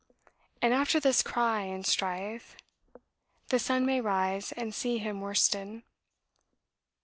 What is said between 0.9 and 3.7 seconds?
this cry and strife, the